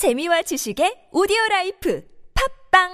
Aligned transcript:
재미와 0.00 0.40
지식의 0.40 1.12
오디오 1.12 1.36
라이프 1.50 2.00
팝빵 2.72 2.88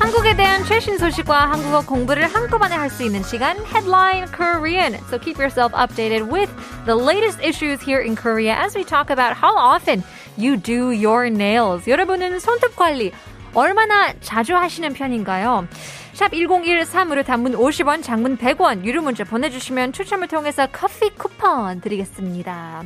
한국에 0.00 0.34
대한 0.34 0.64
최신 0.64 0.96
소식과 0.96 1.50
한국어 1.50 1.84
공부를 1.84 2.26
한꺼번에 2.26 2.74
할 2.74 2.88
수 2.88 3.04
있는 3.04 3.22
시간 3.22 3.58
Headline 3.66 4.32
Korean. 4.32 4.94
So 5.10 5.18
keep 5.18 5.36
yourself 5.36 5.74
updated 5.74 6.32
with 6.32 6.48
the 6.86 6.96
latest 6.96 7.38
issues 7.44 7.84
here 7.84 8.00
in 8.00 8.16
Korea 8.16 8.54
as 8.56 8.74
we 8.74 8.84
talk 8.84 9.10
about 9.10 9.36
how 9.36 9.52
often 9.58 10.02
you 10.38 10.56
do 10.56 10.88
your 10.90 11.28
nails. 11.28 11.86
여러분은 11.86 12.40
손톱 12.40 12.74
관리 12.76 13.12
얼마나 13.54 14.12
자주 14.20 14.56
하시는 14.56 14.92
편인가요? 14.92 15.66
샵 16.12 16.32
1013으로 16.32 17.24
단문 17.24 17.52
50원, 17.52 18.02
장문 18.02 18.36
100원, 18.38 18.84
유료 18.84 19.02
문자 19.02 19.24
보내주시면 19.24 19.92
추첨을 19.92 20.28
통해서 20.28 20.66
커피 20.72 21.10
쿠폰 21.10 21.80
드리겠습니다. 21.80 22.84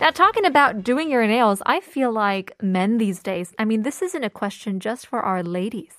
Now, 0.00 0.10
talking 0.10 0.44
about 0.44 0.84
doing 0.84 1.10
your 1.10 1.26
nails, 1.26 1.62
I 1.64 1.78
feel 1.78 2.12
like 2.12 2.54
men 2.62 2.98
these 2.98 3.22
days, 3.22 3.54
I 3.58 3.64
mean, 3.64 3.82
this 3.82 4.02
isn't 4.02 4.24
a 4.24 4.28
question 4.28 4.78
just 4.78 5.06
for 5.06 5.24
our 5.24 5.42
ladies. 5.42 5.96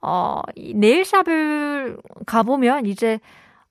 어, 0.00 0.40
이 0.54 0.74
네일샵을 0.74 1.98
가보면 2.26 2.86
이제 2.86 3.18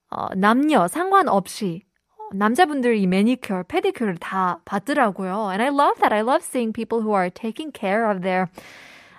어, 0.09 0.27
남녀 0.35 0.87
상관없이 0.87 1.83
어, 2.17 2.29
남자분들 2.33 2.97
이 2.97 3.07
매니큐어, 3.07 3.63
페디큐어를 3.67 4.17
다 4.17 4.59
받더라고요. 4.65 5.49
And 5.49 5.63
I 5.63 5.69
love 5.69 5.99
that. 6.01 6.13
I 6.13 6.21
love 6.21 6.43
seeing 6.43 6.73
people 6.73 7.01
who 7.01 7.13
are 7.15 7.29
taking 7.29 7.71
care 7.71 8.11
of 8.11 8.21
their 8.21 8.47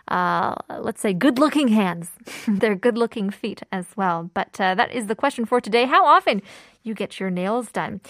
uh, 0.08 0.56
let's 0.80 1.02
say 1.02 1.14
good-looking 1.14 1.70
hands, 1.70 2.12
their 2.48 2.76
good-looking 2.76 3.30
feet 3.30 3.62
as 3.72 3.86
well. 3.96 4.30
But 4.34 4.60
uh, 4.60 4.76
that 4.76 4.92
is 4.94 5.08
the 5.08 5.16
question 5.16 5.46
for 5.46 5.62
today. 5.62 5.86
How 5.86 6.06
often 6.06 6.42
you 6.84 6.94
get 6.94 7.20
your 7.20 7.30
nails 7.30 7.72
done? 7.72 8.02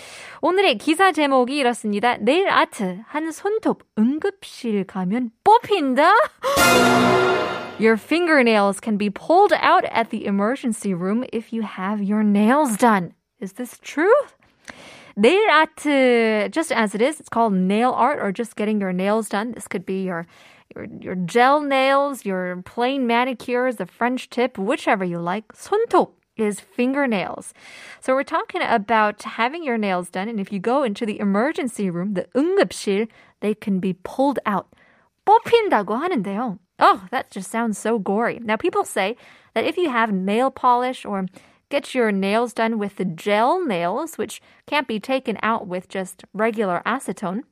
오늘의 0.42 0.78
기사 0.80 1.12
제목이 1.12 1.58
이렇습니다. 1.58 2.18
네일 2.18 2.50
아트 2.50 3.04
한 3.08 3.32
손톱 3.32 3.84
응급실 3.98 4.86
가면 4.86 5.32
뽑힌다. 5.44 6.12
Your 7.80 7.98
fingernails 7.98 8.80
can 8.80 8.98
be 8.98 9.10
pulled 9.10 9.54
out 9.54 9.86
at 9.86 10.10
the 10.10 10.26
emergency 10.26 10.94
room 10.94 11.26
if 11.32 11.54
you 11.54 11.64
have 11.64 12.02
your 12.02 12.24
nails 12.24 12.78
done. 12.78 13.14
Is 13.40 13.54
this 13.54 13.78
true? 13.82 14.14
Nail 15.16 15.42
art, 15.52 15.78
just 16.52 16.72
as 16.72 16.96
it 16.96 17.02
is, 17.02 17.20
it's 17.20 17.30
called 17.30 17.54
nail 17.54 17.92
art 17.92 18.20
or 18.20 18.32
just 18.32 18.56
getting 18.56 18.82
your 18.82 18.94
nails 18.94 19.30
done. 19.30 19.52
This 19.52 19.68
could 19.68 19.86
be 19.86 20.02
your 20.04 20.26
your 20.76 20.88
your 21.00 21.16
gel 21.16 21.62
nails, 21.62 22.26
your 22.26 22.62
plain 22.64 23.08
manicures, 23.08 23.78
the 23.78 23.86
French 23.86 24.30
tip, 24.30 24.58
whichever 24.58 25.04
you 25.04 25.20
like. 25.20 25.54
손톱 25.54 26.12
is 26.36 26.60
fingernails. 26.60 27.54
So 28.02 28.14
we're 28.14 28.24
talking 28.24 28.62
about 28.62 29.22
having 29.24 29.64
your 29.64 29.78
nails 29.78 30.10
done, 30.10 30.28
and 30.28 30.40
if 30.40 30.52
you 30.52 30.60
go 30.60 30.84
into 30.84 31.06
the 31.06 31.20
emergency 31.20 31.90
room, 31.90 32.16
the 32.16 32.26
응급실, 32.36 33.08
they 33.42 33.54
can 33.54 33.80
be 33.80 33.94
pulled 33.94 34.40
out. 34.46 34.68
뽑힌다고 35.26 35.96
하는데요. 35.98 36.60
Oh, 36.80 37.06
that 37.12 37.30
just 37.32 37.52
sounds 37.52 37.78
so 37.78 38.00
gory. 38.00 38.40
Now, 38.44 38.58
people 38.58 38.84
say 38.84 39.16
that 39.54 39.64
if 39.64 39.78
you 39.78 39.90
have 39.90 40.12
nail 40.12 40.52
polish 40.52 41.06
or 41.06 41.28
get 41.70 41.96
your 41.96 42.12
nails 42.12 42.54
done 42.54 42.78
with 42.78 42.98
the 42.98 43.06
gel 43.06 43.64
nails, 43.66 44.18
which 44.18 44.42
can't 44.68 44.88
be 44.88 45.00
taken 45.00 45.38
out 45.42 45.68
with 45.68 45.88
just 45.88 46.24
regular 46.34 46.82
acetone, 46.86 47.44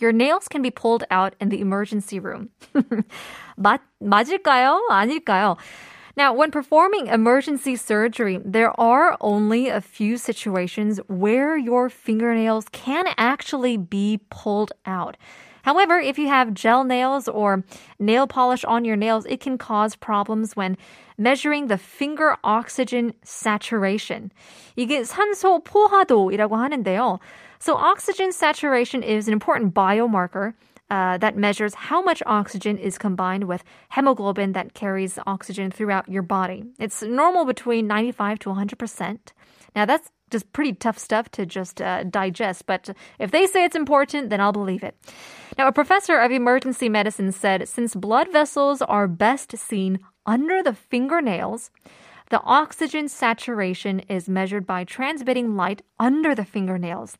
your 0.00 0.12
nails 0.12 0.48
can 0.48 0.62
be 0.62 0.70
pulled 0.70 1.04
out 1.10 1.34
in 1.40 1.48
the 1.48 1.60
emergency 1.60 2.20
room. 2.20 2.50
맞, 3.58 3.80
맞을까요? 4.02 4.80
아닐까요? 4.90 5.56
Now, 6.16 6.32
when 6.32 6.50
performing 6.50 7.08
emergency 7.08 7.76
surgery, 7.76 8.40
there 8.42 8.78
are 8.80 9.18
only 9.20 9.68
a 9.68 9.82
few 9.82 10.16
situations 10.16 10.98
where 11.08 11.58
your 11.58 11.90
fingernails 11.90 12.66
can 12.72 13.04
actually 13.18 13.76
be 13.76 14.20
pulled 14.30 14.72
out. 14.86 15.18
However, 15.62 15.98
if 15.98 16.16
you 16.16 16.28
have 16.28 16.54
gel 16.54 16.84
nails 16.84 17.28
or 17.28 17.64
nail 17.98 18.26
polish 18.26 18.64
on 18.64 18.84
your 18.84 18.96
nails, 18.96 19.26
it 19.26 19.40
can 19.40 19.58
cause 19.58 19.96
problems 19.96 20.56
when 20.56 20.78
measuring 21.18 21.66
the 21.66 21.76
finger 21.76 22.36
oxygen 22.44 23.12
saturation. 23.24 24.30
이게 24.78 25.04
산소 25.04 25.64
포화도이라고 25.64 26.56
하는데요. 26.56 27.18
So 27.61 27.75
oxygen 27.75 28.31
saturation 28.31 29.03
is 29.03 29.27
an 29.27 29.33
important 29.33 29.75
biomarker 29.75 30.55
uh, 30.89 31.19
that 31.19 31.37
measures 31.37 31.75
how 31.75 32.01
much 32.01 32.23
oxygen 32.25 32.79
is 32.79 32.97
combined 32.97 33.43
with 33.43 33.63
hemoglobin 33.93 34.53
that 34.53 34.73
carries 34.73 35.19
oxygen 35.27 35.69
throughout 35.69 36.09
your 36.09 36.23
body. 36.23 36.63
It's 36.79 37.03
normal 37.03 37.45
between 37.45 37.85
95 37.85 38.39
to 38.39 38.49
100%. 38.49 39.19
Now 39.75 39.85
that's 39.85 40.09
just 40.31 40.51
pretty 40.53 40.73
tough 40.73 40.97
stuff 40.97 41.29
to 41.33 41.45
just 41.45 41.83
uh, 41.83 42.03
digest, 42.05 42.65
but 42.65 42.89
if 43.19 43.29
they 43.29 43.45
say 43.45 43.63
it's 43.63 43.75
important, 43.75 44.31
then 44.31 44.41
I'll 44.41 44.51
believe 44.51 44.81
it. 44.81 44.95
Now, 45.55 45.67
a 45.67 45.71
professor 45.71 46.17
of 46.17 46.31
emergency 46.31 46.89
medicine 46.89 47.31
said 47.31 47.67
since 47.67 47.93
blood 47.93 48.31
vessels 48.31 48.81
are 48.81 49.07
best 49.07 49.55
seen 49.55 49.99
under 50.25 50.63
the 50.63 50.73
fingernails, 50.73 51.69
the 52.31 52.41
oxygen 52.43 53.09
saturation 53.09 53.99
is 54.07 54.29
measured 54.29 54.65
by 54.65 54.85
transmitting 54.85 55.55
light 55.55 55.81
under 55.99 56.33
the 56.33 56.45
fingernails. 56.45 57.17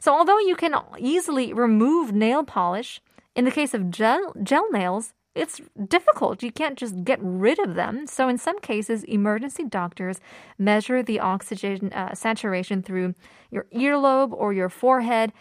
So, 0.00 0.12
although 0.12 0.38
you 0.40 0.56
can 0.56 0.74
easily 0.98 1.52
remove 1.52 2.12
nail 2.12 2.42
polish, 2.42 3.00
in 3.36 3.44
the 3.44 3.52
case 3.52 3.72
of 3.72 3.90
gel, 3.90 4.34
gel 4.42 4.68
nails, 4.72 5.14
it's 5.36 5.60
difficult. 5.86 6.42
You 6.42 6.50
can't 6.50 6.76
just 6.76 7.04
get 7.04 7.20
rid 7.22 7.60
of 7.60 7.76
them. 7.76 8.08
So, 8.08 8.28
in 8.28 8.36
some 8.36 8.58
cases, 8.58 9.04
emergency 9.04 9.64
doctors 9.64 10.18
measure 10.58 11.04
the 11.04 11.20
oxygen 11.20 11.92
uh, 11.92 12.14
saturation 12.14 12.82
through 12.82 13.14
your 13.52 13.66
earlobe 13.72 14.32
or 14.32 14.52
your 14.52 14.68
forehead 14.68 15.32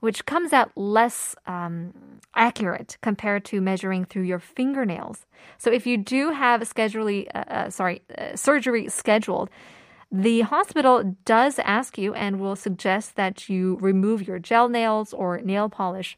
which 0.00 0.26
comes 0.26 0.52
out 0.52 0.70
less 0.76 1.34
um, 1.46 1.92
accurate 2.34 2.98
compared 3.00 3.44
to 3.46 3.60
measuring 3.60 4.04
through 4.04 4.22
your 4.22 4.38
fingernails. 4.38 5.26
So 5.58 5.70
if 5.70 5.86
you 5.86 5.96
do 5.96 6.30
have 6.30 6.62
a 6.62 7.26
uh, 7.34 7.38
uh, 7.38 7.70
sorry, 7.70 8.02
uh, 8.16 8.36
surgery 8.36 8.88
scheduled, 8.88 9.50
the 10.12 10.42
hospital 10.42 11.16
does 11.24 11.58
ask 11.58 11.98
you 11.98 12.14
and 12.14 12.38
will 12.38 12.56
suggest 12.56 13.16
that 13.16 13.48
you 13.48 13.76
remove 13.80 14.26
your 14.26 14.38
gel 14.38 14.68
nails 14.68 15.12
or 15.12 15.40
nail 15.40 15.68
polish 15.68 16.16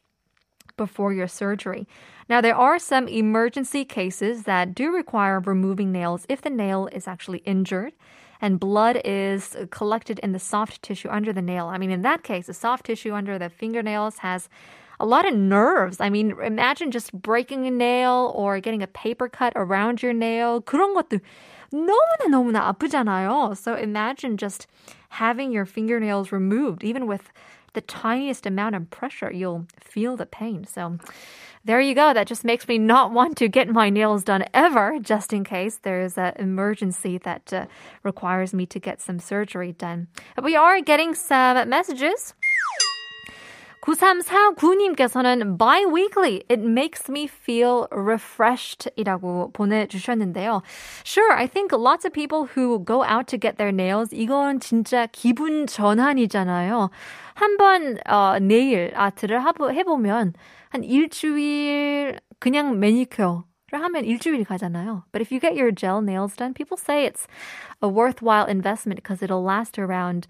before 0.77 1.13
your 1.13 1.27
surgery. 1.27 1.87
Now, 2.29 2.41
there 2.41 2.55
are 2.55 2.79
some 2.79 3.09
emergency 3.09 3.85
cases 3.85 4.43
that 4.45 4.75
do 4.75 4.93
require 4.93 5.41
removing 5.41 5.91
nails 5.91 6.27
if 6.29 6.43
the 6.43 6.51
nail 6.51 6.89
is 6.93 7.09
actually 7.09 7.39
injured 7.39 7.95
and 8.42 8.60
blood 8.60 9.02
is 9.06 9.56
collected 9.72 10.20
in 10.20 10.34
the 10.34 10.40
soft 10.40 10.82
tissue 10.82 11.10
under 11.10 11.32
the 11.32 11.42
nail. 11.42 11.68
I 11.68 11.78
mean, 11.78 11.92
in 11.92 12.02
that 12.02 12.24
case, 12.24 12.48
the 12.48 12.54
soft 12.54 12.86
tissue 12.86 13.14
under 13.14 13.40
the 13.40 13.50
fingernails 13.50 14.18
has 14.20 14.50
a 15.00 15.06
lot 15.06 15.28
of 15.28 15.34
nerves. 15.34 16.00
I 16.00 16.10
mean, 16.10 16.36
imagine 16.44 16.92
just 16.92 17.14
breaking 17.14 17.66
a 17.66 17.72
nail 17.72 18.32
or 18.36 18.60
getting 18.60 18.84
a 18.84 18.88
paper 18.88 19.28
cut 19.30 19.54
around 19.56 20.02
your 20.02 20.14
nail. 20.14 20.62
그런 20.62 20.94
것도 20.94 21.20
너무나 21.72 22.30
너무나 22.30 22.60
아프잖아요. 22.74 23.58
So 23.58 23.76
imagine 23.76 24.38
just 24.38 24.68
having 25.10 25.52
your 25.52 25.66
fingernails 25.66 26.32
removed, 26.32 26.84
even 26.84 27.08
with 27.08 27.32
the 27.75 27.81
tiniest 27.81 28.47
amount 28.47 28.75
of 28.75 28.91
pressure, 28.91 29.33
you'll 29.33 29.67
feel 29.81 30.17
the 30.17 30.27
pain. 30.27 30.65
So 30.65 30.99
there 31.65 31.81
you 31.81 31.95
go. 31.95 32.15
That 32.15 32.27
just 32.27 32.45
makes 32.45 32.67
me 32.67 32.79
not 32.79 33.13
want 33.13 33.37
to 33.39 33.49
get 33.49 33.69
my 33.69 33.91
nails 33.91 34.25
done 34.25 34.45
ever, 34.55 34.99
just 35.01 35.33
in 35.33 35.45
case 35.45 35.79
there's 35.83 36.17
an 36.17 36.33
emergency 36.37 37.19
that 37.19 37.53
uh, 37.53 37.67
requires 38.03 38.55
me 38.55 38.65
to 38.67 38.79
get 38.79 39.01
some 39.01 39.19
surgery 39.19 39.73
done. 39.73 40.09
We 40.43 40.57
are 40.57 40.81
getting 40.81 41.15
some 41.15 41.69
messages. 41.69 42.35
9349님께서는 43.84 45.58
bi-weekly, 45.58 46.44
it 46.50 46.62
makes 46.62 47.10
me 47.10 47.28
feel 47.28 47.88
refreshed 47.92 48.90
이라고 48.96 49.52
보내주셨는데요. 49.52 50.62
Sure, 51.04 51.34
I 51.34 51.48
think 51.48 51.74
lots 51.74 52.06
of 52.06 52.14
people 52.14 52.46
who 52.56 52.80
go 52.80 53.04
out 53.04 53.28
to 53.28 53.38
get 53.38 53.58
their 53.58 53.74
nails, 53.74 54.14
이건 54.14 54.62
진짜 54.62 55.08
기분 55.12 55.68
전환이잖아요. 55.68 56.92
한번 57.36 57.98
어, 58.08 58.40
네일 58.40 58.94
아트를 58.96 59.42
해보면 59.44 60.34
한 60.70 60.84
일주일 60.84 62.20
그냥 62.40 62.80
매니큐어를 62.80 63.44
하면 63.74 64.06
일주일 64.06 64.46
가잖아요. 64.46 65.04
But 65.12 65.22
if 65.22 65.32
you 65.32 65.42
get 65.42 65.60
your 65.60 65.72
gel 65.72 66.02
nails 66.02 66.38
done, 66.38 66.54
people 66.54 66.78
say 66.78 67.06
it's 67.06 67.28
a 67.82 67.90
worthwhile 67.90 68.46
investment 68.48 68.96
because 68.96 69.22
it'll 69.22 69.44
last 69.44 69.78
around 69.78 70.28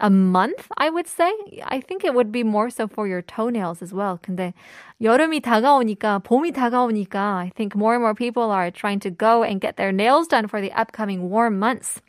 a 0.00 0.10
month, 0.10 0.66
I 0.76 0.90
would 0.90 1.06
say. 1.06 1.32
I 1.64 1.80
think 1.80 2.04
it 2.04 2.14
would 2.14 2.32
be 2.32 2.42
more 2.42 2.68
so 2.68 2.86
for 2.88 3.06
your 3.06 3.22
toenails 3.22 3.80
as 3.80 3.94
well. 3.94 4.18
근데 4.22 4.52
여름이 5.00 5.40
다가오니까, 5.40 6.20
봄이 6.24 6.52
다가오니까, 6.52 7.36
I 7.38 7.52
think 7.54 7.76
more 7.76 7.94
and 7.94 8.02
more 8.02 8.14
people 8.14 8.50
are 8.50 8.70
trying 8.70 9.00
to 9.00 9.10
go 9.10 9.42
and 9.42 9.60
get 9.60 9.76
their 9.76 9.92
nails 9.92 10.26
done 10.26 10.48
for 10.48 10.60
the 10.60 10.72
upcoming 10.72 11.30
warm 11.30 11.58
months. 11.58 12.00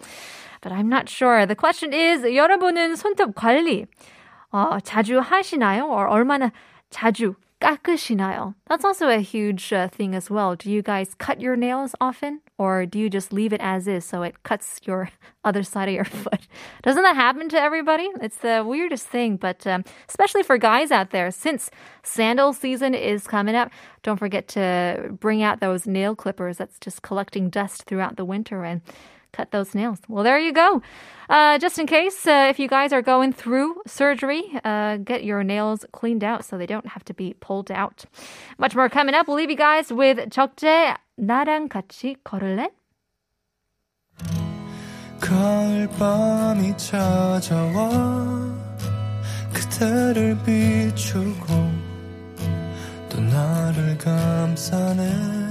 But 0.62 0.72
I'm 0.72 0.90
not 0.90 1.10
sure. 1.10 1.46
The 1.46 1.56
question 1.56 1.94
is, 1.94 2.24
여러분은 2.24 2.96
손톱 2.96 3.36
관리 3.36 3.86
어, 4.52 4.80
자주 4.82 5.20
하시나요? 5.20 5.86
or 5.86 6.08
얼마나 6.08 6.52
자주 6.90 7.36
깎으시나요? 7.60 8.56
That's 8.68 8.84
also 8.84 9.10
a 9.10 9.20
huge 9.20 9.72
uh, 9.72 9.88
thing 9.90 10.16
as 10.16 10.30
well. 10.32 10.56
Do 10.56 10.72
you 10.72 10.82
guys 10.82 11.14
cut 11.16 11.40
your 11.40 11.56
nails 11.56 11.94
often? 12.02 12.42
Or 12.61 12.85
do 12.85 12.99
you 12.99 13.09
just 13.09 13.33
leave 13.33 13.55
it 13.55 13.61
as 13.63 13.89
is 13.89 14.05
so 14.05 14.23
it 14.23 14.43
cuts 14.43 14.81
your 14.85 15.09
other 15.45 15.63
side 15.63 15.89
of 15.89 15.95
your 15.95 16.05
foot? 16.25 16.47
Doesn't 16.83 17.03
that 17.03 17.17
happen 17.17 17.49
to 17.49 17.59
everybody? 17.59 18.07
It's 18.21 18.37
the 18.37 18.63
weirdest 18.67 19.07
thing, 19.07 19.39
but 19.39 19.67
um, 19.67 19.83
especially 20.11 20.43
for 20.43 20.59
guys 20.59 20.91
out 20.91 21.09
there, 21.09 21.31
since 21.31 21.71
sandal 22.03 22.53
season 22.53 22.95
is 22.95 23.27
coming 23.27 23.55
up, 23.55 23.71
don't 24.03 24.19
forget 24.19 24.47
to 24.49 25.09
bring 25.19 25.43
out 25.43 25.61
those 25.61 25.87
nail 25.87 26.15
clippers 26.15 26.59
that's 26.59 26.79
just 26.79 27.01
collecting 27.01 27.49
dust 27.49 27.85
throughout 27.85 28.17
the 28.17 28.27
winter 28.27 28.63
and 28.63 28.83
cut 29.32 29.52
those 29.52 29.76
nails. 29.76 30.00
Well, 30.08 30.24
there 30.24 30.40
you 30.40 30.54
go. 30.54 30.82
Uh, 31.30 31.58
just 31.58 31.80
in 31.80 31.88
case, 31.88 32.26
uh, 32.28 32.48
if 32.50 32.60
you 32.60 32.68
guys 32.68 32.94
are 32.94 33.02
going 33.02 33.34
through 33.34 33.82
surgery, 33.88 34.44
uh, 34.64 34.98
get 34.98 35.24
your 35.24 35.44
nails 35.44 35.86
cleaned 35.92 36.24
out 36.24 36.46
so 36.46 36.58
they 36.58 36.68
don't 36.68 36.88
have 36.88 37.04
to 37.06 37.14
be 37.14 37.36
pulled 37.40 37.72
out. 37.72 38.06
Much 38.58 38.76
more 38.76 38.90
coming 38.90 39.16
up. 39.16 39.28
We'll 39.28 39.38
leave 39.38 39.50
you 39.50 39.58
guys 39.58 39.92
with 39.92 40.30
적재 40.30 40.96
나랑 41.18 41.70
같이 41.70 42.16
걸을래? 42.24 42.70
가을 45.20 45.88
밤이 45.98 46.78
찾아와 46.78 47.90
그대를 49.54 50.38
비추고 50.46 51.46
또 53.10 53.22
나를 53.22 53.98
감싸네 53.98 55.49